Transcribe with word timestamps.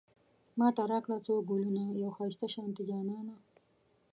ماته 0.59 0.83
راکړه 0.91 1.17
څو 1.25 1.33
ګلونه، 1.49 1.83
يو 2.01 2.09
ښايسته 2.17 2.47
شانتی 2.53 2.83
جانان 2.89 3.27